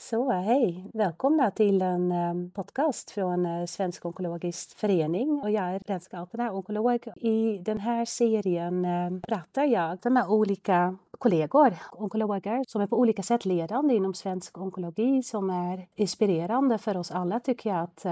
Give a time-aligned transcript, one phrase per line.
[0.00, 0.90] Så hej!
[0.94, 5.40] Välkomna till en eh, podcast från eh, Svensk onkologisk förening.
[5.42, 7.06] Och jag är länsgårdarna onkolog.
[7.16, 13.22] I den här serien eh, pratar jag med olika kollegor, onkologer, som är på olika
[13.22, 18.06] sätt ledande inom svensk onkologi, som är inspirerande för oss alla tycker jag att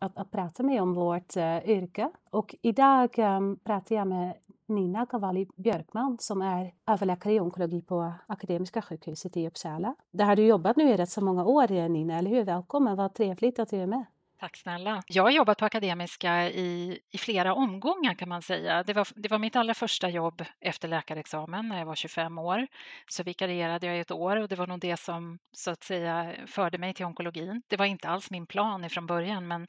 [0.00, 2.10] att, att prata med om vårt uh, yrke.
[2.30, 4.34] Och idag um, pratar jag med
[4.68, 9.94] Nina Cavalli Björkman som är överläkare i onkologi på Akademiska sjukhuset i Uppsala.
[10.10, 12.44] Där har du jobbat nu i rätt så många år Nina, eller hur?
[12.44, 14.04] Välkommen, vad trevligt att du är med.
[14.40, 15.02] Tack snälla.
[15.06, 18.82] Jag har jobbat på Akademiska i, i flera omgångar kan man säga.
[18.82, 22.66] Det var, det var mitt allra första jobb efter läkarexamen när jag var 25 år.
[23.08, 26.34] Så vikarierade jag i ett år och det var nog det som så att säga
[26.46, 27.62] förde mig till onkologin.
[27.68, 29.66] Det var inte alls min plan ifrån början men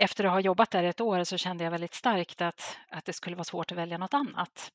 [0.00, 3.12] efter att ha jobbat där ett år så kände jag väldigt starkt att, att det
[3.12, 4.72] skulle vara svårt att välja något annat.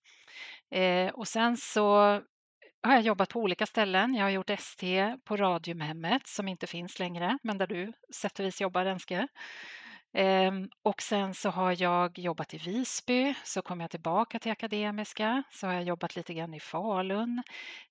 [0.71, 1.85] Eh, och sen så
[2.83, 4.15] har jag jobbat på olika ställen.
[4.15, 8.45] Jag har gjort ST på Radiumhemmet som inte finns längre, men där du sätt och
[8.45, 9.27] vis jobbar, Renske.
[10.13, 15.43] Ehm, och sen så har jag jobbat i Visby, så kom jag tillbaka till Akademiska,
[15.51, 17.43] så har jag jobbat lite grann i Falun.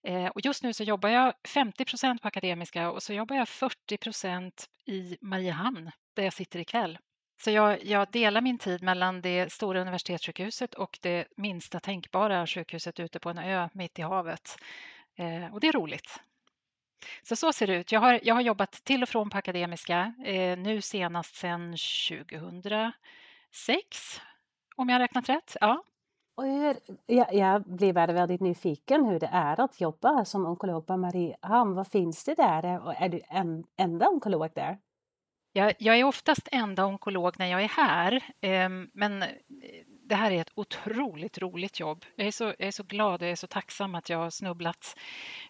[0.02, 3.48] Ehm, och just nu så jobbar jag 50 procent på Akademiska och så jobbar jag
[3.48, 6.98] 40 procent i Mariehamn, där jag sitter ikväll.
[7.44, 13.00] Så jag, jag, delar min tid mellan det stora universitetssjukhuset och det minsta tänkbara sjukhuset
[13.00, 14.56] ute på en ö mitt i havet.
[15.16, 16.20] Eh, och det är roligt.
[17.22, 17.92] Så så ser det ut.
[17.92, 21.76] Jag har, jag har jobbat till och från på Akademiska, eh, nu senast sedan
[22.08, 24.20] 2006,
[24.76, 25.56] om jag har räknat rätt.
[25.60, 25.84] Ja.
[26.34, 26.76] Och hur,
[27.06, 31.74] jag, jag blir bara väldigt nyfiken hur det är att jobba som onkolog på Mariehamn.
[31.74, 32.86] Vad finns det där?
[32.86, 34.78] och Är du en, enda onkolog där?
[35.52, 39.24] Jag, jag, är oftast enda onkolog när jag är här, ehm, men
[40.04, 42.04] det här är ett otroligt roligt jobb.
[42.16, 44.30] Jag är, så, jag är så glad och jag är så tacksam att jag har
[44.30, 44.96] snubblat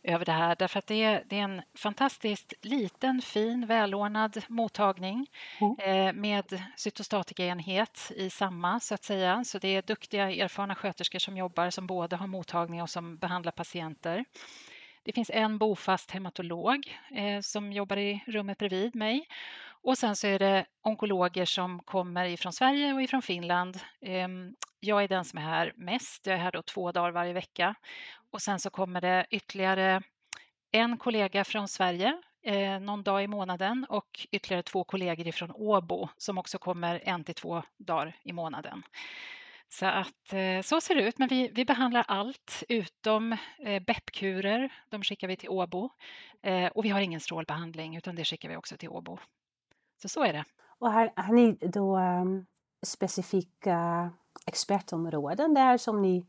[0.03, 5.27] över det här därför att det är, det är en fantastiskt liten, fin, välordnad mottagning
[5.61, 5.77] mm.
[5.83, 9.45] Eh, med cytostatikaenhet i samma så att säga.
[9.45, 13.53] Så det är duktiga, erfarna sköterskor som jobbar som både har mottagning och som behandlar
[13.53, 14.25] patienter.
[15.05, 19.27] Det finns en bofast hematolog eh, som jobbar i rummet bredvid mig
[19.83, 23.81] och sen så är det onkologer som kommer ifrån Sverige och ifrån Finland.
[24.01, 26.27] Ehm, jag är den som är här mest.
[26.27, 27.75] Jag är här då två dagar varje vecka.
[28.31, 30.03] Och sen så kommer det ytterligare
[30.73, 36.09] en kollega från Sverige eh, någon dag i månaden och ytterligare två kollegor ifrån Åbo
[36.17, 38.83] som också kommer en till två dagar i månaden.
[39.69, 44.73] Så att eh, så ser det ut, men vi, vi behandlar allt utom eh, BEP-kurer.
[44.89, 45.91] De skickar vi till Åbo
[46.43, 49.19] eh, och vi har ingen strålbehandling utan det skickar vi också till Åbo.
[50.03, 50.45] Så så är det.
[50.79, 52.47] Och har, har ni då um,
[52.87, 54.11] specifika
[54.47, 56.27] expertområden där som ni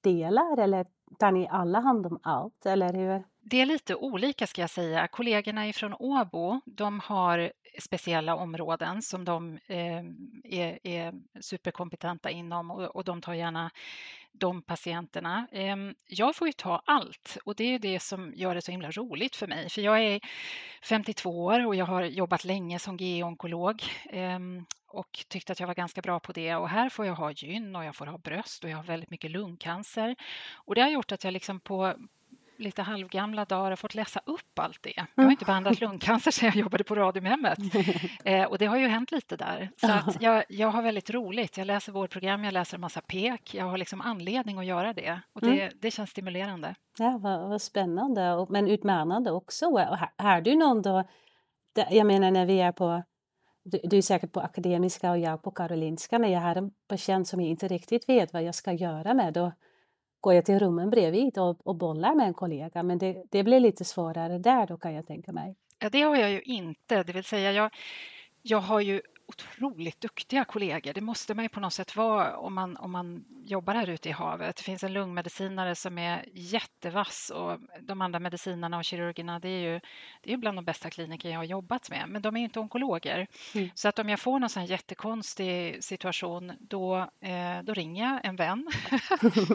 [0.00, 0.86] delar eller
[1.18, 3.24] tar ni alla hand om allt eller hur?
[3.40, 5.08] Det är lite olika ska jag säga.
[5.08, 10.04] Kollegorna ifrån Åbo, de har speciella områden som de eh,
[10.44, 13.70] är, är, superkompetenta inom och, och de tar gärna
[14.38, 15.48] de patienterna.
[15.52, 18.90] Ehm, jag får ju ta allt och det är det som gör det så himla
[18.90, 19.70] roligt för mig.
[19.70, 20.20] För jag är
[20.82, 25.74] 52 år och jag har jobbat länge som GE-onkolog ehm, och tyckte att jag var
[25.74, 26.54] ganska bra på det.
[26.54, 29.10] Och här får jag ha gyn och jag får ha bröst och jag har väldigt
[29.10, 30.16] mycket lungcancer.
[30.54, 31.94] Och det har gjort att jag liksom på,
[32.58, 35.06] lite halvgamla dagar har fått läsa upp allt det.
[35.14, 37.58] Jag har inte behandlat lungcancer sedan jag jobbade på Radiumhemmet
[38.24, 39.70] eh, och det har ju hänt lite där.
[39.76, 41.56] Så att jag, jag har väldigt roligt.
[41.56, 43.54] Jag läser vårdprogram, jag läser en massa pek.
[43.54, 45.72] Jag har liksom anledning att göra det och det, mm.
[45.80, 46.74] det känns stimulerande.
[46.98, 49.66] Ja, vad, vad spännande, men utmanande också.
[49.66, 51.04] Och har du någon då,
[51.90, 53.02] jag menar när vi är på
[53.70, 56.18] du, du är säkert på Akademiska och jag på Karolinska.
[56.18, 59.32] När jag har en patient som jag inte riktigt vet vad jag ska göra med,
[59.32, 59.52] då,
[60.20, 62.82] går jag till rummen bredvid och, och bollar med en kollega.
[62.82, 65.56] Men det, det blir lite svårare där då kan jag tänka mig.
[65.78, 67.02] Ja, det har jag ju inte.
[67.02, 67.70] Det vill säga, jag,
[68.42, 70.92] jag har ju otroligt duktiga kollegor.
[70.92, 74.08] Det måste man ju på något sätt vara om man, om man jobbar här ute
[74.08, 74.56] i havet.
[74.56, 79.72] Det finns en lungmedicinare som är jättevass och de andra medicinerna och kirurgerna det är
[79.72, 79.80] ju
[80.22, 82.04] det är bland de bästa kliniker jag har jobbat med.
[82.08, 83.26] Men de är inte onkologer.
[83.54, 83.70] Mm.
[83.74, 88.36] Så att om jag får någon sån jättekonstig situation då, eh, då ringer jag en
[88.36, 88.68] vän.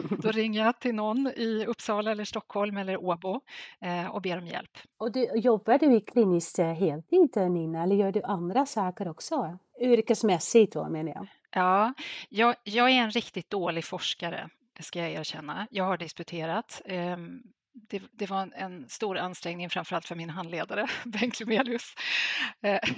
[0.22, 3.40] då ringer jag till någon i Uppsala eller Stockholm eller Åbo
[3.80, 4.78] eh, och ber om hjälp.
[4.98, 9.58] Och du, jobbar du i kliniskt heltid Nina eller gör du andra saker också?
[9.80, 11.26] Yrkesmässigt då menar jag.
[11.50, 11.94] Ja,
[12.28, 15.66] jag, jag är en riktigt dålig forskare, det ska jag erkänna.
[15.70, 16.82] Jag har disputerat.
[16.84, 17.42] Ehm,
[17.72, 21.94] det, det, var en, en, stor ansträngning framförallt för min handledare Bengt Lumelius.
[22.62, 22.78] Eh,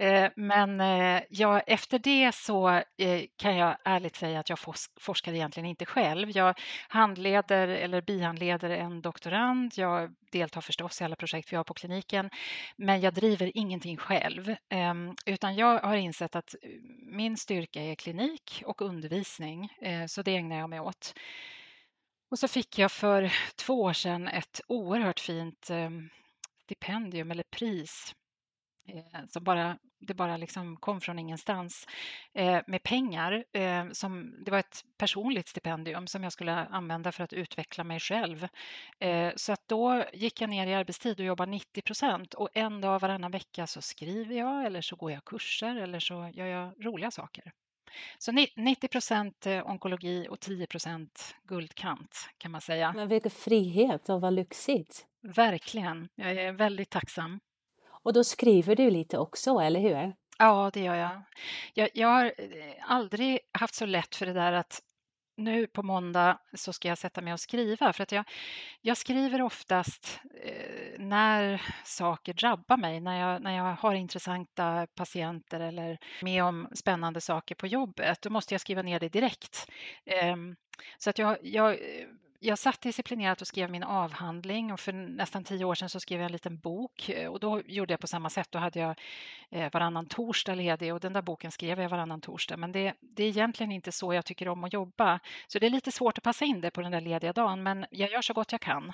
[0.00, 2.68] Eh, men eh, ja, efter det så
[2.98, 4.58] eh, kan jag ärligt säga att jag
[5.00, 6.30] forskar egentligen inte själv.
[6.30, 6.58] Jag
[6.88, 9.72] handleder eller bihandleder en doktorand.
[9.76, 12.30] Jag deltar förstås i alla projekt vi har på kliniken,
[12.76, 16.54] men jag driver ingenting själv, ehm, utan jag har insett att
[17.02, 19.68] min styrka är klinik och undervisning,
[20.08, 21.14] så det ägnar jag mig åt.
[22.30, 26.10] Och så fick jag för två år sedan ett oerhört fint ehm,
[26.64, 28.14] stipendium eller pris
[29.28, 31.86] som bara, det bara liksom kom från ingenstans
[32.32, 33.44] eh, med pengar.
[33.52, 38.00] Eh, som, det var ett personligt stipendium som jag skulle använda för att utveckla mig
[38.00, 38.48] själv.
[38.98, 42.80] Eh, så att då gick jag ner i arbetstid och jobbade 90 procent och en
[42.80, 46.86] dag varannan vecka så skriver jag eller så går jag kurser eller så gör jag
[46.86, 47.52] roliga saker.
[48.18, 52.92] Så 90 procent eh, onkologi och 10 procent guldkant kan man säga.
[52.92, 55.06] Men vilken frihet och vad lyxigt!
[55.22, 57.40] Verkligen, jag är väldigt tacksam.
[58.02, 60.14] Och då skriver du lite också, eller hur?
[60.38, 61.22] Ja, det gör jag.
[61.74, 64.80] Jag, jag har eh, aldrig haft så lätt för det där att
[65.40, 68.24] nu på måndag så ska jag sätta mig och skriva för att jag,
[68.80, 75.60] jag skriver oftast eh, när saker drabbar mig, när jag, när jag har intressanta patienter
[75.60, 78.22] eller med om spännande saker på jobbet.
[78.22, 79.66] Då måste jag skriva ner det direkt.
[80.04, 80.36] Eh,
[80.98, 82.06] så att jag, jag eh,
[82.42, 86.20] jag satt disciplinerat och skrev min avhandling och för nästan tio år sedan så skrev
[86.20, 88.48] jag en liten bok eh, och då gjorde jag på samma sätt.
[88.50, 89.00] Då hade jag
[89.50, 92.56] eh, varannan torsdag ledig och den där boken skrev jag varannan torsdag.
[92.56, 95.20] Men det, det är egentligen inte så jag tycker om att jobba.
[95.48, 97.86] Så det är lite svårt att passa in det på den där lediga dagen, men
[97.90, 98.92] jag gör så gott jag kan.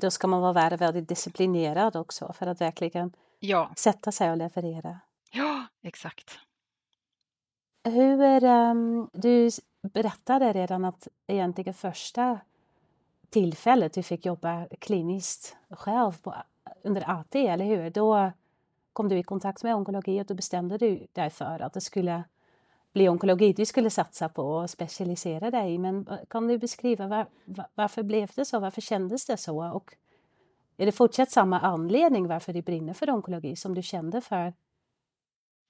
[0.00, 3.72] Då ska man vara väldigt disciplinerad också för att verkligen ja.
[3.76, 5.00] sätta sig och leverera.
[5.30, 6.38] Ja, exakt.
[7.84, 9.50] Hur, um, du
[9.92, 12.40] berättade redan att egentligen första
[13.30, 16.34] tillfället du fick jobba kliniskt själv på,
[16.82, 17.90] under AT, eller hur?
[17.90, 18.32] Då
[18.92, 22.24] kom du i kontakt med onkologi och då bestämde du dig för att det skulle
[22.92, 27.26] bli onkologi du skulle satsa på och specialisera dig Men eh, kan du beskriva var,
[27.44, 28.58] var, varför blev det så?
[28.58, 29.72] Varför kändes det så?
[29.72, 29.94] Och
[30.76, 34.52] är det fortsatt samma anledning varför du brinner för onkologi som du kände för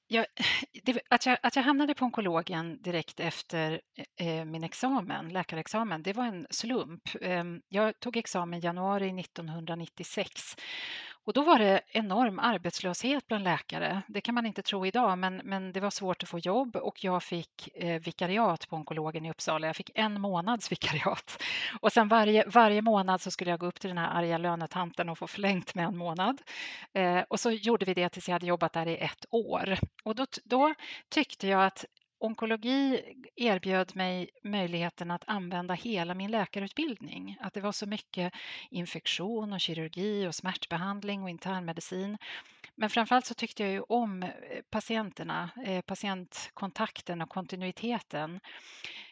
[0.09, 0.27] jag,
[0.83, 3.81] det, att, jag, att jag hamnade på onkologen direkt efter
[4.17, 7.03] eh, eh min examen, läkarexamen, det var en slump.
[7.21, 10.57] Eh, jag tog examen i januari 1996
[11.29, 14.03] och då var det enorm arbetslöshet bland läkare.
[14.07, 17.05] Det kan man inte tro idag, men, men det var svårt att få jobb och
[17.05, 19.67] jag fick eh, vikariat på onkologen i Uppsala.
[19.67, 21.43] Jag fick en månads vikariat
[21.81, 25.09] och sen varje, varje månad så skulle jag gå upp till den här arga lönetanten
[25.09, 26.43] och få förlängt med en månad.
[26.93, 29.79] Eh, och så gjorde vi det tills jag hade jobbat där i ett år.
[30.05, 30.75] Och då, då
[31.09, 31.85] tyckte jag att
[32.19, 33.03] onkologi
[33.37, 37.37] erbjöd mig möjligheten att använda hela min läkarutbildning.
[37.41, 38.33] Att det var så mycket
[38.71, 42.19] infektion och kirurgi och smärtbehandling och internmedicin.
[42.75, 44.31] Men framförallt så tyckte jag ju om eh,
[44.71, 48.41] patienterna, eh, patientkontakten och kontinuiteten.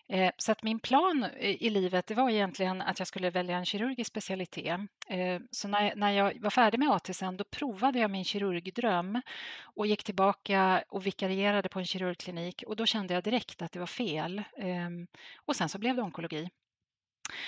[0.08, 3.64] Eh, så att min plan i livet det var egentligen att jag skulle välja en
[3.64, 4.80] kirurgisk specialitet.
[5.08, 9.20] Eh, så när jag var färdig med AT sen då provade jag min kirurgdröm
[9.62, 13.78] och gick tillbaka och vikarierade på en kirurgklinik och då kände jag direkt att det
[13.78, 14.42] var fel.
[14.56, 15.06] Ehm,
[15.36, 16.50] och sen så blev det onkologi.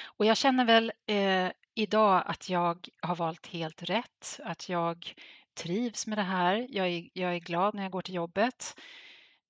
[0.04, 5.14] Och jag känner väl eh, idag att jag har valt helt rätt, att jag
[5.54, 6.66] trivs med det här.
[6.70, 8.74] Jag är, jag är glad när jag går till jobbet.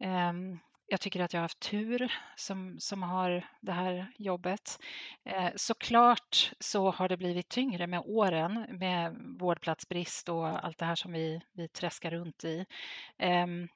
[0.00, 0.58] Ehm,
[0.90, 4.78] jag tycker att jag har haft tur som, som har det här jobbet.
[5.24, 10.94] Eh, såklart så har det blivit tyngre med åren med vårdplatsbrist och allt det här
[10.94, 12.66] som vi, vi träskar runt i.
[13.18, 13.68] Ehm,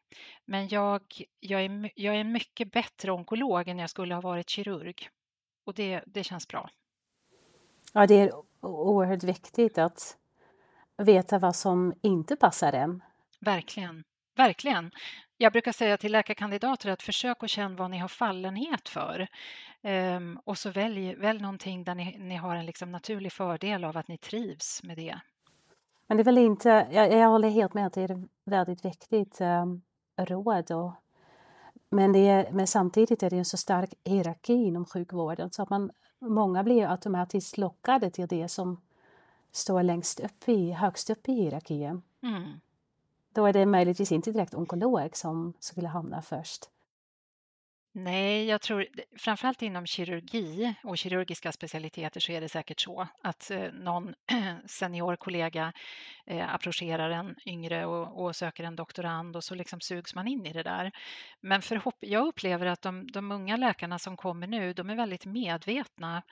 [0.44, 1.02] men jag,
[1.40, 5.08] jag, är, jag är en mycket bättre onkolog än jag skulle ha varit kirurg.
[5.64, 6.70] Och det, det känns bra.
[7.92, 10.16] Ja, det är oerhört viktigt att
[10.96, 13.02] veta vad som inte passar en.
[13.40, 14.04] Verkligen,
[14.36, 14.90] verkligen.
[15.36, 19.28] Jag brukar säga till läkarkandidater att försök att känna vad ni har fallenhet för.
[19.82, 23.96] Ehm, och så välj, välj någonting där ni, ni har en liksom naturlig fördel av
[23.96, 25.20] att ni trivs med det.
[26.06, 29.40] Men det är väl inte, jag, jag håller helt med att det är väldigt viktigt
[29.40, 29.82] um,
[30.16, 30.70] råd.
[30.72, 30.92] Och,
[31.90, 35.70] men, det är, men samtidigt är det en så stark hierarki inom sjukvården så att
[35.70, 38.80] man, många blir automatiskt lockade till det som
[39.52, 42.02] står längst upp i, högst upp i hierarkin.
[42.22, 42.60] Mm.
[43.34, 46.68] Då är det möjligtvis inte direkt onkolog som skulle hamna först.
[47.94, 48.86] Nej, jag tror
[49.18, 54.14] framförallt inom kirurgi och kirurgiska specialiteter så är det säkert så att eh, någon
[54.66, 55.72] senior kollega
[56.26, 60.46] eh, approcherar en yngre och, och, söker en doktorand och så liksom sugs man in
[60.46, 60.92] i det där.
[61.40, 65.26] Men förhopp jag upplever att de, de unga läkarna som kommer nu, de är väldigt
[65.26, 66.22] medvetna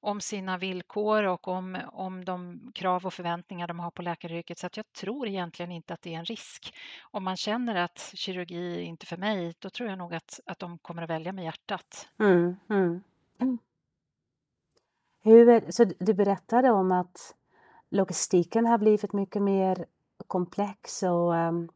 [0.00, 4.58] om sina villkor och om, om de krav och förväntningar de har på läkaryrket.
[4.58, 6.74] Så att jag tror egentligen inte att det är en risk.
[7.10, 10.58] Om man känner att kirurgi är inte för mig, då tror jag nog att, att
[10.58, 12.08] de kommer att välja med hjärtat.
[12.20, 13.02] Mm, mm.
[15.22, 17.34] Hur, så du berättade om att
[17.90, 19.84] logistiken har blivit mycket mer
[20.26, 21.68] komplex och, um,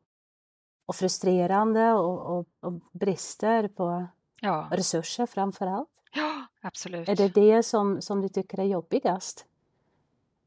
[0.86, 4.06] och frustrerande och, och, och brister på
[4.40, 4.68] ja.
[4.70, 5.88] resurser framför allt.
[6.14, 7.08] Ja, absolut.
[7.08, 9.46] Är det det som, som du tycker är jobbigast?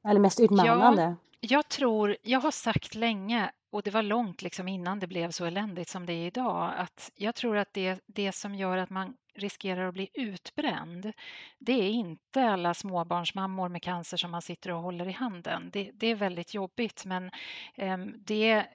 [0.04, 1.02] Eller mest utmanande?
[1.02, 5.32] Ja, jag tror, jag har sagt länge och det var långt liksom innan det blev
[5.32, 8.90] så eländigt som det är idag, att jag tror att det, det som gör att
[8.90, 11.12] man riskerar att bli utbränd,
[11.60, 15.70] det är inte alla småbarnsmammor med cancer som man sitter och håller i handen.
[15.74, 17.32] Det, det är väldigt jobbigt, men
[17.76, 18.66] eh, det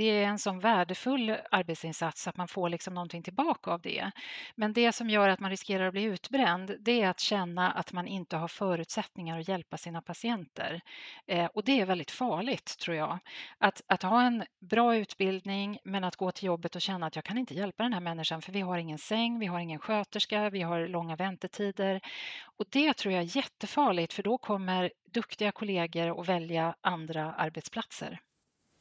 [0.00, 4.10] det är en sån värdefull arbetsinsats att man får liksom någonting tillbaka av det.
[4.54, 7.92] Men det som gör att man riskerar att bli utbränd, det är att känna att
[7.92, 10.80] man inte har förutsättningar att hjälpa sina patienter.
[11.26, 13.18] Eh, och det är väldigt farligt, tror jag.
[13.58, 17.24] Att, att ha en bra utbildning, men att gå till jobbet och känna att jag
[17.24, 20.50] kan inte hjälpa den här människan, för vi har ingen säng, vi har ingen sköterska,
[20.50, 22.00] vi har långa väntetider.
[22.44, 28.20] Och det tror jag är jättefarligt, för då kommer duktiga kollegor att välja andra arbetsplatser.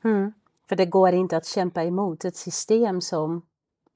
[0.04, 0.34] Mm.
[0.70, 3.46] För det går inte att kämpa emot ett system som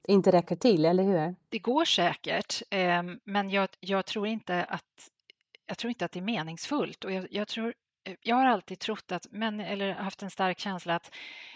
[0.08, 1.34] inte räcker till, eller hur?
[1.48, 5.08] Det går säkert, eh, men jag, jag, tror inte att,
[5.66, 7.04] jag tror inte att det är meningsfullt.
[7.04, 10.58] Och jag, jag tror, eh, jag har alltid trott att, men, eller haft en stark
[10.58, 11.10] känsla att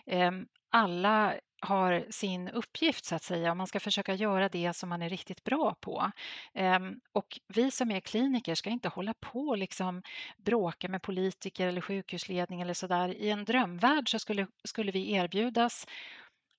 [0.07, 0.31] eh,
[0.71, 5.03] alla har sin uppgift så att säga och man ska försöka göra det som man
[5.03, 6.11] är riktigt bra på.
[6.55, 10.03] Ehm, och vi som är kliniker ska inte hålla på och liksom
[10.37, 13.09] bråka med politiker eller sjukhusledning eller sådär.
[13.09, 15.87] I en drömvärld så skulle, skulle vi erbjudas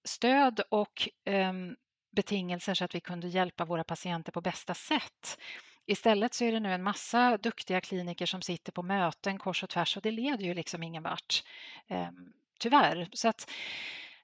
[0.03, 1.75] stöd och um,
[2.11, 5.39] betingelser så att vi kunde hjälpa våra patienter på bästa sätt.
[5.85, 9.69] Istället så är det nu en massa duktiga kliniker som sitter på möten kors och
[9.69, 11.43] tvärs och det leder ju liksom ingen vart.
[11.87, 13.09] Um, tyvärr.
[13.13, 13.51] Så att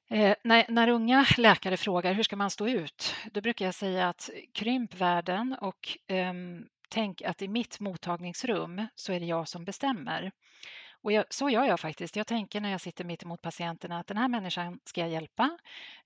[0.09, 4.09] Eh, när, när, unga läkare frågar hur ska man stå ut, då brukar jag säga
[4.09, 6.33] att eh, krymp världen och eh,
[6.89, 10.31] tänk att i mitt mottagningsrum så är det jag som bestämmer.
[11.05, 12.15] Och jag, så gör jag faktiskt.
[12.15, 15.57] Jag tänker när jag sitter mitt emot patienterna att den här människan ska jag hjälpa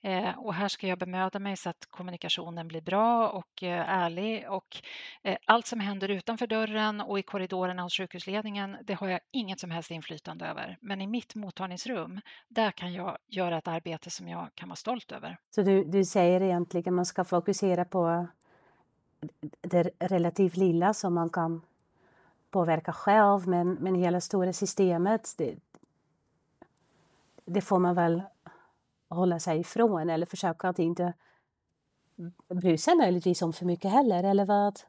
[0.02, 4.46] eh, och här ska jag bemöda mig så att kommunikationen blir bra och eh, ärlig
[4.50, 4.82] och
[5.24, 9.60] eh, allt som händer utanför dörren och i korridorerna hos sjukhusledningen, det har jag inget
[9.60, 10.78] som helst inflytande över.
[10.82, 15.12] Men i mitt mottagningsrum, där kan jag göra ett arbete som jag kan vara stolt
[15.12, 15.38] över.
[15.56, 18.28] Så du, du säger egentligen att man ska fokusera på
[19.62, 21.62] det relativt lilla som man kan
[22.52, 25.56] påverka själv, men, men hela stora systemet, det,
[27.46, 28.24] det får man väl
[29.10, 31.14] hålla sig ifrån eller försöka att inte
[32.54, 34.80] bry sig möjligtvis om för mycket heller, eller vad?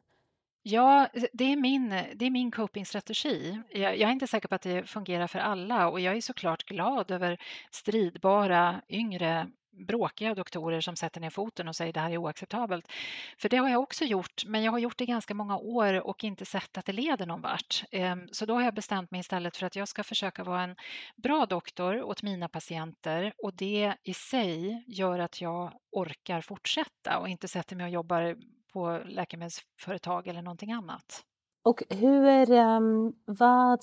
[0.63, 3.61] Ja, det är min, det är min copingstrategi.
[3.69, 6.63] Jag, jag är inte säker på att det fungerar för alla och jag är såklart
[6.63, 7.37] glad över
[7.71, 12.91] stridbara yngre bråkiga doktorer som sätter ner foten och säger det här är oacceptabelt.
[13.37, 16.23] För det har jag också gjort, men jag har gjort det ganska många år och
[16.23, 17.83] inte sett att det leder någon vart.
[17.91, 20.75] Ehm, så då har jag bestämt mig istället för att jag ska försöka vara en
[21.15, 27.29] bra doktor åt mina patienter och det i sig gör att jag orkar fortsätta och
[27.29, 28.37] inte sätter mig och jobbar
[28.73, 31.23] på läkemedelsföretag eller någonting annat.
[31.63, 33.79] Och hur, um, vad,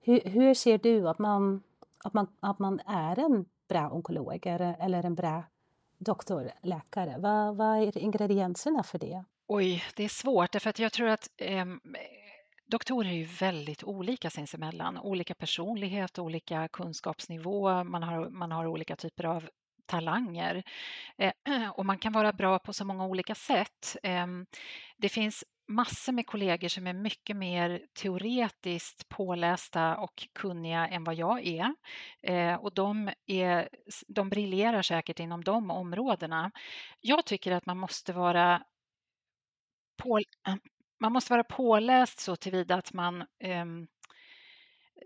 [0.00, 1.62] hur, hur ser du att man,
[2.04, 5.44] att, man, att man är en bra onkolog eller en bra
[5.98, 7.14] doktor, läkare?
[7.18, 9.24] Vad, vad är ingredienserna för det?
[9.46, 11.64] Oj, det är svårt därför att jag tror att eh,
[12.66, 14.98] doktorer är ju väldigt olika sinsemellan.
[14.98, 19.48] Olika personlighet, olika kunskapsnivå, man har, man har olika typer av
[19.86, 20.62] talanger
[21.16, 23.96] eh, och man kan vara bra på så många olika sätt.
[24.02, 24.26] Eh,
[24.96, 31.14] det finns massor med kollegor som är mycket mer teoretiskt pålästa och kunniga än vad
[31.14, 31.74] jag är.
[32.22, 33.68] Eh, och de, är,
[34.08, 36.50] de briljerar säkert inom de områdena.
[37.00, 38.62] Jag tycker att man måste vara
[40.02, 40.20] på,
[41.00, 43.64] man måste vara påläst så tillvida att man eh,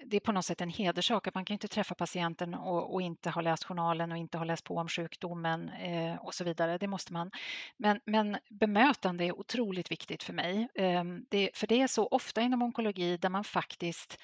[0.04, 3.02] det är på något sätt en hederssak att man kan inte träffa patienten och, och,
[3.02, 6.78] inte ha läst journalen och inte ha läst på om sjukdomen eh, och så vidare.
[6.78, 7.30] Det måste man.
[7.76, 10.68] Men, men bemötande är otroligt viktigt för mig.
[10.75, 14.18] Eh, det, för det är så ofta inom onkologi där man faktiskt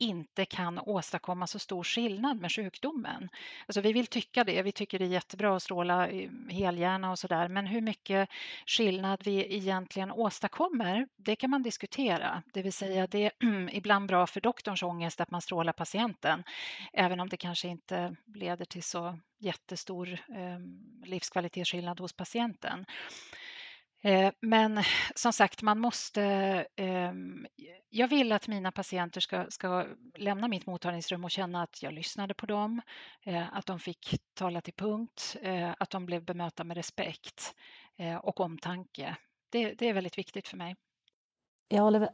[0.00, 3.28] inte kan åstadkomma så stor skillnad med sjukdomen.
[3.66, 7.18] Alltså vi vill tycka det, vi tycker det är jättebra att stråla eh, helhjärna och
[7.18, 8.28] sådär, men hur mycket
[8.66, 12.42] skillnad vi egentligen åstadkommer, det kan man diskutera.
[12.52, 13.32] Det vill säga det är
[13.72, 16.44] ibland bra för doktorns ångest att man strålar patienten,
[16.92, 20.58] även om det kanske inte leder till så jättestor eh,
[21.04, 22.86] livskvalitetsskillnad hos patienten.
[24.02, 24.82] Eh, men
[25.14, 26.22] som sagt, man måste...
[26.76, 27.46] Ehm,
[27.90, 32.34] jag vill att mina patienter ska, ska lämna mitt mottagningsrum och känna att jag lyssnade
[32.34, 32.80] på dem,
[33.22, 37.54] eh, att de fick tala till punkt, eh, att de blev bemötta med respekt
[38.22, 39.16] och omtanke.
[39.50, 40.76] Det, det är väldigt viktigt för mig.
[41.68, 42.08] Jag håller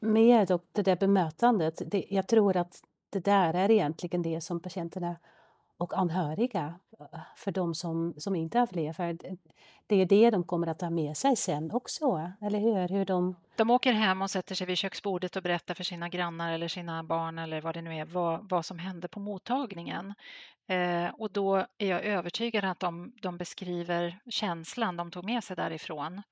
[0.00, 1.82] med och det där bemötandet.
[1.86, 2.80] Det, jag tror att
[3.10, 5.16] det där är egentligen det som patienterna
[5.78, 9.18] och anhöriga eh, för de som, som inte överlever.
[9.86, 12.88] Det är det de kommer att ta med sig sen också, eller hur?
[12.88, 13.36] hur de...
[13.56, 17.04] de åker hem och sätter sig vid köksbordet och berättar för sina grannar eller sina
[17.04, 20.14] barn eller vad det nu är, vad, vad som hände på mottagningen.
[20.68, 25.56] Eh, och då är jag övertygad att de, de beskriver känslan de tog med sig
[25.56, 26.22] därifrån.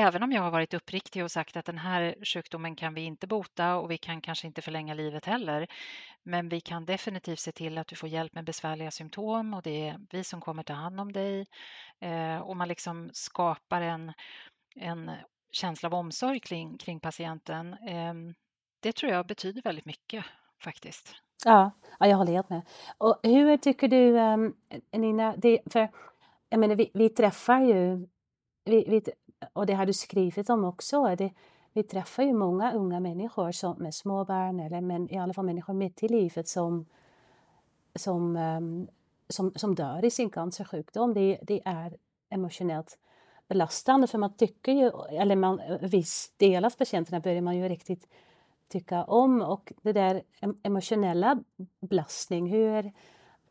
[0.00, 3.26] Även om jag har varit uppriktig och sagt att den här sjukdomen kan vi inte
[3.26, 5.66] bota och vi kan kanske inte förlänga livet heller.
[6.22, 9.88] Men vi kan definitivt se till att du får hjälp med besvärliga symptom och det
[9.88, 11.46] är vi som kommer ta hand om dig.
[12.00, 14.12] Eh, och man liksom skapar en,
[14.76, 15.10] en
[15.52, 17.72] känsla av omsorg kring, kring patienten.
[17.72, 18.14] Eh,
[18.80, 20.24] det tror jag betyder väldigt mycket
[20.64, 21.14] faktiskt.
[21.44, 22.62] Ja, ja jag håller helt med.
[22.98, 24.56] Och hur tycker du, um,
[24.92, 25.88] Nina, det, för
[26.48, 28.06] jag menar, vi, vi träffar ju,
[28.64, 29.02] vi, vi,
[29.52, 31.30] och det har du skrivit om också, det,
[31.72, 35.44] vi träffar ju många unga människor som, med små barn, eller men i alla fall
[35.44, 36.86] människor mitt i livet som,
[37.94, 38.88] som, um,
[39.28, 41.14] som, som dör i sin cancersjukdom.
[41.14, 41.96] Det, det är
[42.30, 42.98] emotionellt
[43.48, 48.08] belastande för man tycker ju, eller man, viss del av patienterna börjar man ju riktigt
[48.68, 50.22] tycka om och det där
[50.62, 51.38] emotionella
[51.80, 52.92] belastning, hur,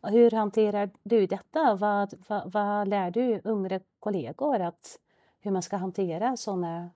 [0.01, 1.75] hur hanterar du detta?
[1.75, 4.99] Vad, vad, vad lär du yngre kollegor att,
[5.39, 6.89] hur man ska hantera sådana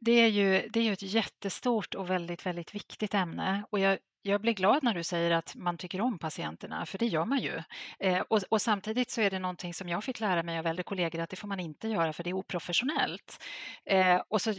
[0.00, 3.98] det är ju, det är ju ett jättestort och väldigt, väldigt viktigt ämne och jag,
[4.22, 7.38] jag blir glad när du säger att man tycker om patienterna, för det gör man
[7.38, 7.62] ju.
[7.98, 10.82] Eh, och, och, samtidigt så är det någonting som jag fick lära mig av äldre
[10.82, 13.44] kollegor att det får man inte göra för det är oprofessionellt.
[13.84, 14.54] Eh, och så,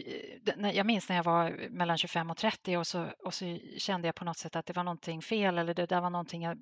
[0.73, 4.15] jag minns när jag var mellan 25 och 30 och så, och så kände jag
[4.15, 6.57] på något sätt att det var någonting fel eller det där var någonting jag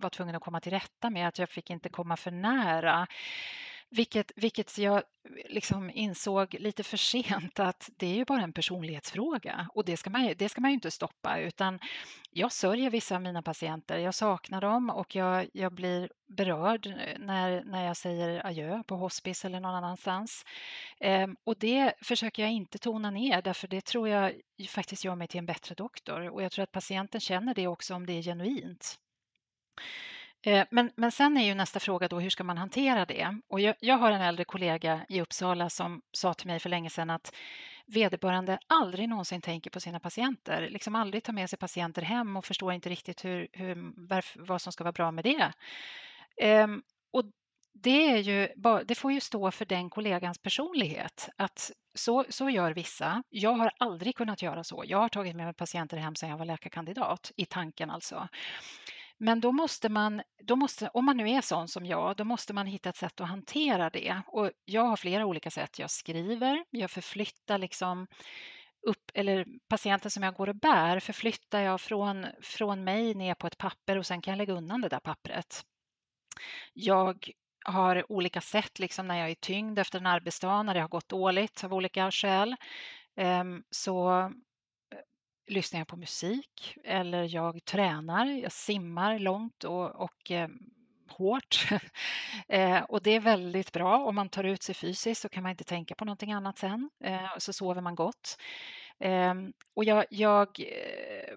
[0.00, 3.06] var tvungen att komma till rätta med, att jag fick inte komma för nära.
[3.94, 5.02] Vilket, vilket jag
[5.48, 10.10] liksom insåg lite för sent att det är ju bara en personlighetsfråga och det ska
[10.10, 11.78] man, det ska man ju inte stoppa utan
[12.30, 17.18] jag sörjer vissa av mina patienter, jag saknar dem och jag, jag blir berörd eh,
[17.18, 20.44] när, när jag säger adjö på hospice eller någon annanstans.
[21.00, 24.32] Ehm, och det försöker jag inte tona ner därför det tror jag
[24.68, 27.94] faktiskt gör mig till en bättre doktor och jag tror att patienten känner det också
[27.94, 28.98] om det är genuint.
[30.44, 33.38] Eh, men, men sen är ju nästa fråga då, hur ska man hantera det?
[33.48, 36.90] Och jag, jag, har en äldre kollega i Uppsala som sa till mig för länge
[36.90, 37.34] sedan att
[37.86, 42.44] vederbörande aldrig någonsin tänker på sina patienter, liksom aldrig tar med sig patienter hem och
[42.44, 43.92] förstår inte riktigt hur, hur,
[44.46, 45.52] vad som ska vara bra med det.
[46.36, 47.24] Ehm, och
[47.74, 48.48] det, är ju,
[48.84, 51.28] det får ju stå för den kollegans personlighet.
[51.36, 53.22] Att så, så gör vissa.
[53.30, 54.84] Jag har aldrig kunnat göra så.
[54.86, 58.28] Jag har tagit med mig patienter hem sedan jag var läkarkandidat, i tanken alltså.
[59.24, 62.52] Men då måste man, då måste, om man nu är sån som jag, då måste
[62.52, 64.22] man hitta ett sätt att hantera det.
[64.26, 65.78] Och jag har flera olika sätt.
[65.78, 68.06] Jag skriver, jag förflyttar liksom
[68.86, 73.46] upp, eller patienten som jag går och bär förflyttar jag från, från mig ner på
[73.46, 75.62] ett papper och sen kan jag lägga undan det där pappret.
[76.72, 77.30] Jag
[77.64, 81.08] har olika sätt liksom när jag är tyngd efter en arbetsdag, när det har gått
[81.08, 82.56] dåligt av olika skäl.
[83.16, 84.30] Ehm, så
[85.46, 90.48] lyssnar jag på musik eller jag tränar, jag simmar långt och, och eh,
[91.08, 91.68] hårt.
[92.48, 94.04] eh, och det är väldigt bra.
[94.04, 96.90] Om man tar ut sig fysiskt så kan man inte tänka på någonting annat sen.
[97.04, 98.36] Eh, så sover man gott.
[99.00, 101.34] Ehm, och jag, jag eh,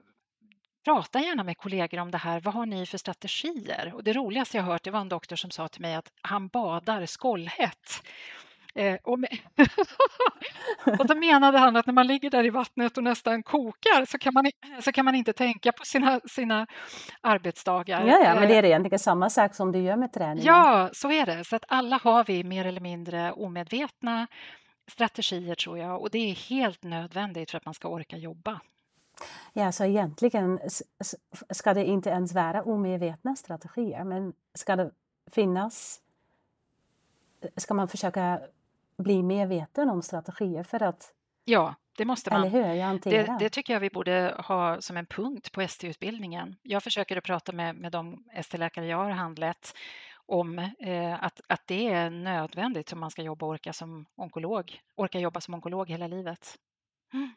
[0.85, 2.39] pratar gärna med kollegor om det här.
[2.39, 3.93] Vad har ni för strategier?
[3.95, 6.47] Och det roligaste jag hört det var en doktor som sa till mig att han
[6.47, 8.03] badar skållhett.
[8.75, 9.29] Eh, och, med,
[10.99, 14.17] och då menade han att när man ligger där i vattnet och nästan kokar så
[14.17, 14.45] kan man,
[14.81, 16.67] så kan man inte tänka på sina, sina
[17.21, 18.07] arbetsdagar.
[18.07, 20.43] Ja, ja, men det är egentligen samma sak som du gör med träning.
[20.43, 21.43] Ja, så är det.
[21.43, 24.27] Så att alla har vi mer eller mindre omedvetna
[24.91, 28.59] strategier tror jag och det är helt nödvändigt för att man ska orka jobba.
[29.53, 30.59] Ja, så egentligen
[31.49, 34.91] ska det inte ens vara omedvetna strategier, men ska det
[35.31, 36.01] finnas
[37.57, 38.41] ska man försöka
[38.97, 41.11] bli medveten om strategier för att
[41.45, 42.43] Ja, det måste man.
[42.43, 42.99] Eller hur?
[43.09, 46.55] Det, det, tycker jag vi borde ha som en punkt på ST-utbildningen.
[46.61, 49.73] Jag försöker att prata med, med de ST-läkare jag har handlett
[50.25, 54.79] om eh, att, att det är nödvändigt om man ska jobba och orka som onkolog,
[54.95, 56.55] orka jobba som onkolog hela livet.
[57.13, 57.29] Mm.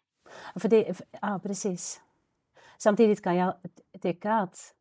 [0.57, 2.01] För det, ja, precis.
[2.79, 3.55] Samtidigt kan jag
[4.03, 4.75] tycka att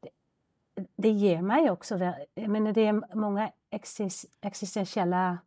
[0.00, 0.10] det,
[0.96, 1.98] det ger mig också,
[2.34, 3.50] jag menar det är många
[4.40, 5.38] existentiella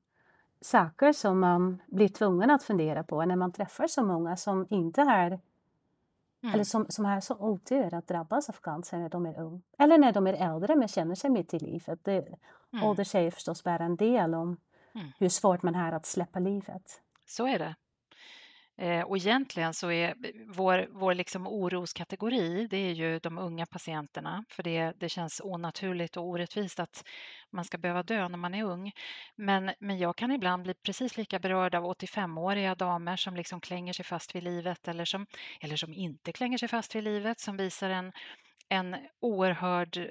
[0.62, 5.02] saker som man blir tvungen att fundera på när man träffar så många som inte
[5.02, 5.40] har
[6.44, 6.54] mm.
[6.54, 9.62] eller som, som har så otur att drabbas av cancer när de är unga.
[9.78, 12.00] Eller när de är äldre men känner sig mitt i livet.
[12.04, 12.28] Det,
[12.74, 12.86] mm.
[12.86, 14.58] Ålder säger förstås bara en del om
[14.96, 15.08] mm.
[15.20, 17.02] hur svårt man har att släppa livet.
[17.28, 17.76] Så är det.
[18.82, 20.16] Eh, och egentligen så är
[20.48, 26.18] vår, vår liksom oroskategori, det är ju de unga patienterna, för det, det känns onaturligt
[26.18, 27.04] och orättvist att
[27.52, 28.92] man ska behöva dö när man är ung.
[29.36, 33.94] Men, men jag kan ibland bli precis lika berörd av 85-åriga damer som liksom klänger
[33.94, 35.26] sig fast vid livet eller som,
[35.62, 38.12] eller som inte klänger sig fast vid livet, som visar en,
[38.70, 40.08] en oerhörd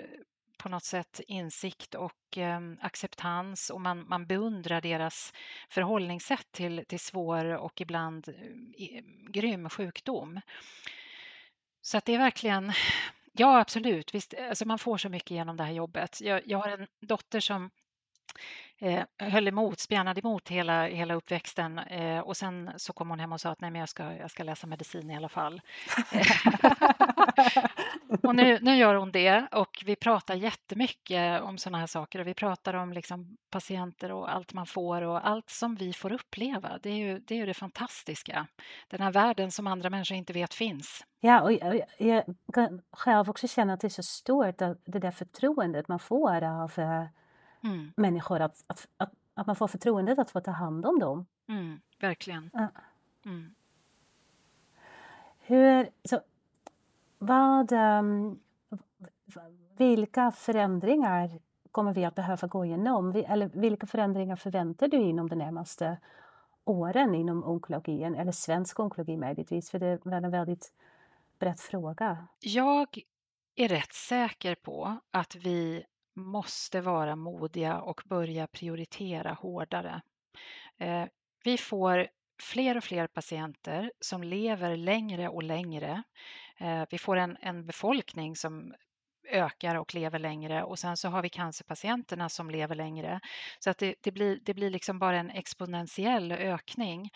[0.62, 5.32] på något sätt insikt och eh, acceptans och man, man beundrar deras
[5.68, 10.40] förhållningssätt till, till svår och ibland eh, grym sjukdom.
[11.82, 12.72] Så att det är verkligen,
[13.32, 16.20] ja absolut, visst, alltså man får så mycket genom det här jobbet.
[16.20, 17.70] Jag, jag har en dotter som
[18.78, 23.32] eh, höll emot, spjärnade emot hela, hela uppväxten eh, och sen så kom hon hem
[23.32, 25.60] och sa att nej men jag ska, jag ska läsa medicin i alla fall.
[28.22, 32.26] och nu, nu gör hon det och vi pratar jättemycket om sådana här saker och
[32.26, 36.78] vi pratar om liksom patienter och allt man får och allt som vi får uppleva.
[36.82, 38.46] Det är ju det, är ju det fantastiska.
[38.88, 41.04] Den här världen som andra människor inte vet finns.
[41.20, 45.10] Ja, och jag, jag kan själv också känna att det är så stort, det där
[45.10, 47.04] förtroendet man får av eh,
[47.62, 47.92] mm.
[47.96, 51.26] människor, att, att, att, att, man får förtroendet att få ta hand om dem.
[51.48, 52.50] Mm, verkligen.
[52.52, 52.68] Ja.
[53.24, 53.54] Mm.
[55.38, 56.20] Hur, så,
[57.20, 58.38] vad, ehm,
[59.78, 61.30] vilka förändringar
[61.72, 63.24] kommer vi att behöva gå igenom?
[63.26, 65.98] Eller vilka förändringar förväntar du inom de närmaste
[66.64, 69.70] åren inom onkologin, eller svensk onkologi möjligtvis?
[69.70, 70.72] För det är en väldigt
[71.38, 72.26] bred fråga.
[72.40, 72.88] Jag
[73.56, 80.02] är rätt säker på att vi måste vara modiga och börja prioritera hårdare.
[80.78, 81.04] Eh,
[81.44, 82.08] vi får
[82.42, 86.02] fler och fler patienter som lever längre och längre.
[86.60, 88.74] Eh, vi får en, en befolkning som
[89.28, 93.20] ökar och lever längre och sen så har vi cancerpatienterna som lever längre.
[93.58, 97.10] Så att det, det, blir, det blir liksom bara en exponentiell ökning.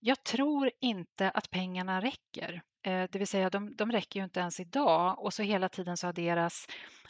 [0.00, 2.62] Jag tror inte att pengarna räcker.
[2.82, 5.96] Eh, det vill säga, de, de räcker ju inte ens idag och så hela tiden
[5.96, 6.66] så adderas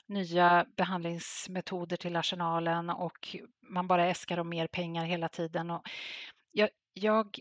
[0.06, 3.36] nya behandlingsmetoder till arsenalen och
[3.70, 5.70] man bara äskar om mer pengar hela tiden.
[5.70, 5.88] Och
[6.52, 7.38] jag, jag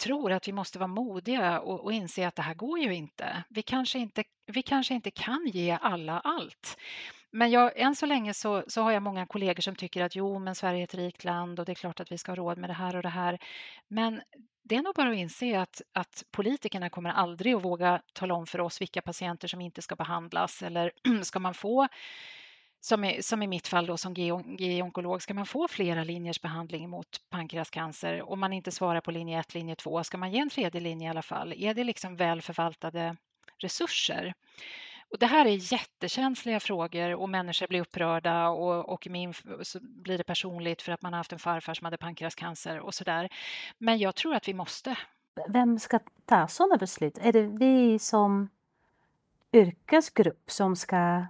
[0.00, 3.44] tror att vi måste vara modiga och, och, inse att det här går ju inte.
[3.48, 6.76] Vi kanske inte, vi kanske inte kan ge alla allt.
[7.32, 10.38] Men jag, än så länge så, så har jag många kollegor som tycker att jo,
[10.38, 12.58] men Sverige är ett rikt land och det är klart att vi ska ha råd
[12.58, 13.38] med det här och det här.
[13.88, 14.20] Men
[14.62, 18.46] det är nog bara att inse att, att politikerna kommer aldrig att våga tala om
[18.46, 21.88] för oss vilka patienter som inte ska behandlas eller ska man få
[22.80, 26.90] som i, som i mitt fall då som GI-onkolog, ska man få flera linjers behandling
[26.90, 28.30] mot pankreascancer?
[28.30, 31.06] Om man inte svarar på linje 1, linje 2, ska man ge en tredje linje
[31.06, 31.52] i alla fall?
[31.52, 33.16] Är det liksom väl förvaltade
[33.58, 34.34] resurser?
[35.10, 40.18] Och det här är jättekänsliga frågor och människor blir upprörda och, och min så blir
[40.18, 43.28] det personligt för att man har haft en farfar som hade pankreascancer och sådär.
[43.78, 44.98] Men jag tror att vi måste.
[45.48, 47.18] Vem ska ta sådana beslut?
[47.18, 48.48] Är det vi som
[49.52, 51.26] yrkesgrupp som ska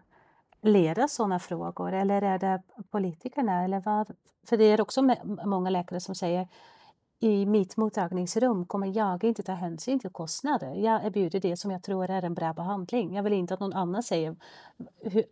[0.62, 3.64] leda sådana frågor eller är det politikerna?
[3.64, 4.10] Eller vad?
[4.46, 5.02] För det är också
[5.44, 6.48] många läkare som säger
[7.20, 10.74] i mitt mottagningsrum kommer jag inte ta hänsyn till kostnader.
[10.74, 13.14] Jag erbjuder det som jag tror är en bra behandling.
[13.14, 14.36] Jag vill inte att någon annan säger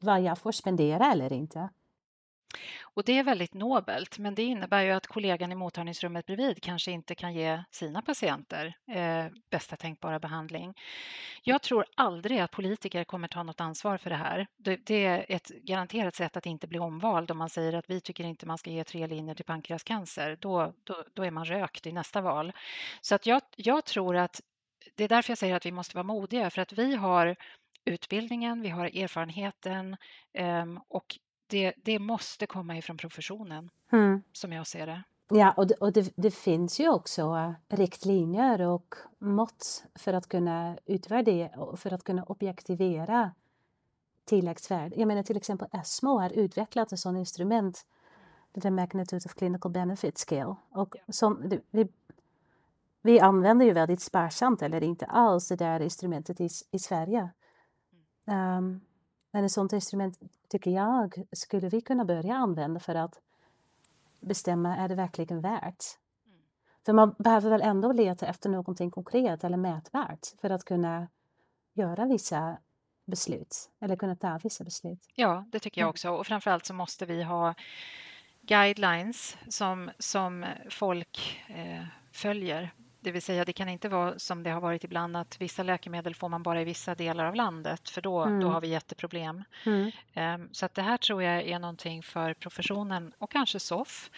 [0.00, 1.68] vad jag får spendera eller inte.
[2.82, 6.90] Och det är väldigt nobelt, men det innebär ju att kollegan i mottagningsrummet bredvid kanske
[6.90, 10.74] inte kan ge sina patienter eh, bästa tänkbara behandling.
[11.42, 14.46] Jag tror aldrig att politiker kommer ta något ansvar för det här.
[14.56, 18.00] Det, det, är ett garanterat sätt att inte bli omvald om man säger att vi
[18.00, 20.36] tycker inte man ska ge tre linjer till pankreascancer.
[20.40, 22.52] Då, då, då är man rökt i nästa val.
[23.00, 24.40] Så att jag, jag tror att
[24.94, 27.36] det är därför jag säger att vi måste vara modiga, för att vi har
[27.84, 29.96] utbildningen, vi har erfarenheten
[30.32, 34.22] ehm, och det, det måste komma ifrån professionen, mm.
[34.32, 35.02] som jag ser det.
[35.30, 40.78] Ja, och, det, och det, det, finns ju också riktlinjer och mått för att kunna
[40.86, 43.30] utvärdera, för att kunna objektivera
[44.24, 44.96] tilläggsvärde.
[44.96, 47.86] Jag menar till exempel ESMO har utvecklat ett sådant instrument,
[48.52, 50.56] det Magnitude of Clinical Benefit Scale.
[50.70, 51.88] Och som, vi,
[53.02, 57.30] vi använder ju väldigt sparsamt eller inte alls det där instrumentet i, i Sverige.
[58.26, 58.80] Um,
[59.30, 63.20] men ett sådant instrument tycker jag skulle vi kunna börja använda för att
[64.20, 65.84] bestämma, är det verkligen värt?
[66.26, 66.38] Mm.
[66.86, 71.08] För man behöver väl ändå leta efter någonting konkret eller mätbart för att kunna
[71.72, 72.58] göra vissa
[73.04, 75.08] beslut eller kunna ta vissa beslut.
[75.14, 77.54] Ja, det tycker jag också och framförallt så måste vi ha
[78.42, 84.50] guidelines som, som folk eh, följer det vill säga, det kan inte vara som det
[84.50, 88.00] har varit ibland att vissa läkemedel får man bara i vissa delar av landet för
[88.00, 88.40] då, mm.
[88.40, 89.44] då har vi jätteproblem.
[89.66, 89.90] Mm.
[90.16, 94.10] Um, så att det här tror jag är någonting för professionen och kanske SOF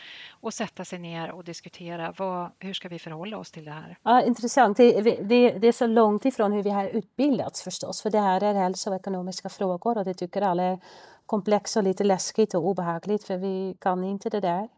[0.42, 3.98] att sätta sig ner och diskutera vad, hur ska vi förhålla oss till det här?
[4.02, 4.76] Ja, intressant.
[4.76, 8.42] Det, det, det är så långt ifrån hur vi har utbildats förstås för det här
[8.42, 10.78] är hälsoekonomiska frågor och det tycker alla är
[11.26, 14.68] komplext och lite läskigt och obehagligt för vi kan inte det där.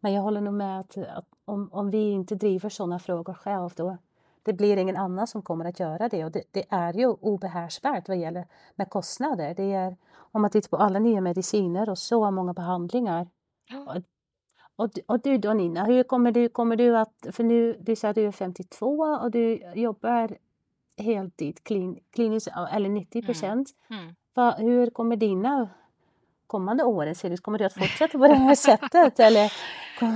[0.00, 3.70] Men jag håller nog med att, att om, om vi inte driver sådana frågor själv
[3.76, 3.96] då
[4.42, 8.08] det blir ingen annan som kommer att göra det och det, det är ju obehärskbart
[8.08, 9.54] vad gäller med kostnader.
[9.54, 13.28] Det är, om man tittar på alla nya mediciner och så många behandlingar.
[13.86, 14.02] Och,
[14.76, 18.08] och, och du då Nina, hur kommer du, kommer du att, för nu, du sa
[18.08, 18.86] att du är 52
[19.22, 20.36] och du jobbar
[20.96, 23.68] heltid klin, kliniskt, eller 90 procent.
[23.90, 24.14] Mm.
[24.36, 24.66] Mm.
[24.66, 25.68] Hur kommer dina
[26.46, 27.40] kommande åren ser ut?
[27.40, 29.20] Kommer du att fortsätta på det här sättet?
[29.20, 29.52] Eller?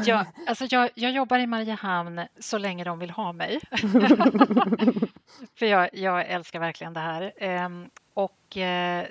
[0.06, 3.60] Ja, alltså jag, jag jobbar i Mariehamn så länge de vill ha mig.
[5.54, 7.32] För jag, jag, älskar verkligen det här.
[7.36, 9.06] Ehm, och eh,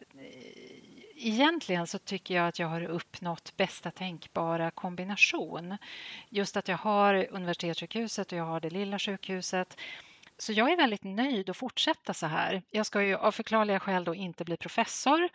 [1.15, 5.77] egentligen så tycker jag att jag har uppnått bästa tänkbara kombination.
[6.29, 9.77] Just att jag har universitetssjukhuset och jag har det lilla sjukhuset.
[10.41, 12.61] Så jag är väldigt nöjd att fortsätta så här.
[12.71, 15.29] Jag ska ju av förklarliga skäl då inte bli professor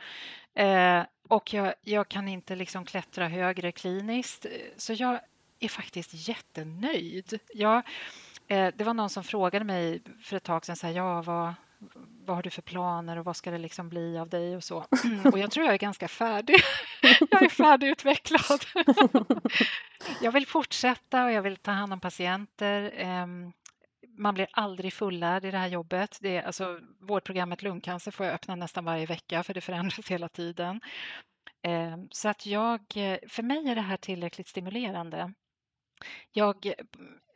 [0.55, 4.47] eh, och jag, jag, kan inte liksom klättra högre kliniskt.
[4.77, 5.21] Så jag
[5.61, 7.39] är faktiskt jättenöjd.
[7.55, 7.83] Jag,
[8.49, 11.55] eh, det var någon som frågade mig för ett tag sedan, så här, ja, vad,
[12.25, 14.79] vad har du för planer och vad ska det liksom bli av dig och så.
[15.33, 16.57] Och jag tror jag är ganska färdig.
[17.31, 18.65] Jag är färdigutvecklad.
[20.23, 22.93] Jag vill fortsätta och jag vill ta hand om patienter.
[22.97, 23.53] Ehm,
[24.17, 26.19] man blir aldrig fullärd i det här jobbet.
[26.21, 30.29] Det är, alltså, vårdprogrammet lungcancer får jag öppna nästan varje vecka för det förändras hela
[30.29, 30.81] tiden.
[31.63, 32.81] Eh, så att jag,
[33.29, 35.33] för mig är det här tillräckligt stimulerande.
[36.33, 36.75] Jag,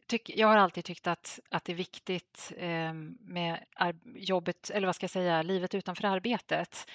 [0.09, 3.65] tyck, jag har alltid tyckt att, att det är viktigt eh, med
[4.17, 6.87] jobbet, eller vad ska jag säga, livet utanför arbetet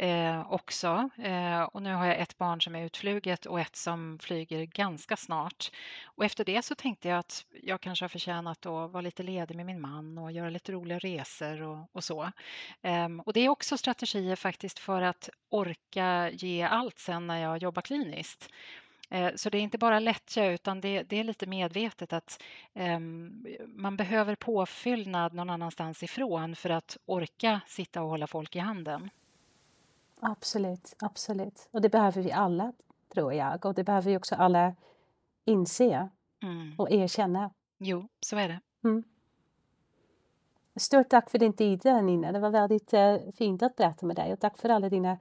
[0.00, 1.10] eh, också.
[1.18, 5.16] Eh, och nu har jag ett barn som är utfluget och ett som flyger ganska
[5.16, 5.70] snart.
[6.04, 9.56] Och efter det så tänkte jag att jag kanske har förtjänat att vara lite ledig
[9.56, 12.32] med min man och göra lite roliga resor och, och så.
[12.82, 17.58] Eh, och det är också strategier faktiskt för att orka ge allt sen när jag
[17.58, 18.48] jobbar kliniskt.
[19.10, 22.42] Eh, så det är inte bara lättja utan det, det är lite medvetet att
[22.74, 28.58] um, man behöver påfyllnad någon annanstans ifrån för att orka sitta och hålla folk i
[28.58, 29.10] handen.
[30.22, 31.68] Absolut, absolut.
[31.70, 32.72] Och det behöver vi alla,
[33.12, 33.66] tror jag.
[33.66, 34.74] Och det behöver vi också alla
[35.44, 36.08] inse
[36.42, 36.74] mm.
[36.78, 37.50] och erkänna.
[37.78, 38.60] Jo, så är det.
[38.84, 39.04] Mm.
[40.76, 42.32] Stort tack för din tid, Nina.
[42.32, 45.18] Det var väldigt eh, fint att berätta med dig och tack för alla dina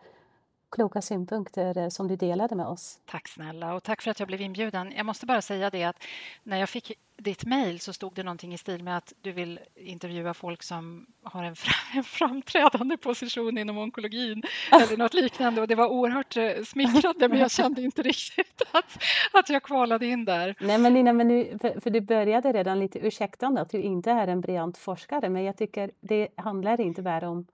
[0.72, 3.00] kloka synpunkter eh, som du delade med oss.
[3.06, 4.94] Tack snälla och tack för att jag blev inbjuden.
[4.96, 6.04] Jag måste bara säga det att
[6.44, 9.60] när jag fick ditt mejl så stod det någonting i stil med att du vill
[9.76, 11.56] intervjua folk som har en,
[11.96, 17.40] en framträdande position inom onkologin eller något liknande och det var oerhört eh, smickrande men
[17.40, 19.04] jag kände inte riktigt att,
[19.34, 20.56] att jag kvalade in där.
[20.60, 24.12] Nej men Nina, men nu, för, för, du började redan lite ursäktande att du inte
[24.12, 27.48] är en briljant forskare men jag tycker det handlar inte bara om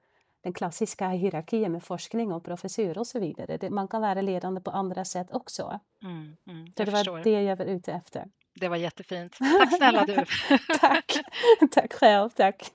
[0.45, 3.57] den klassiska hierarkin med forskning och professur och så vidare.
[3.57, 5.79] Det, man kan vara ledande på andra sätt också.
[6.03, 7.19] Mm, mm, det var förstår.
[7.23, 8.25] det jag var ute efter.
[8.55, 9.37] Det var jättefint.
[9.59, 10.25] Tack snälla du.
[10.79, 11.13] tack.
[11.71, 12.29] tack själv.
[12.29, 12.71] Tack.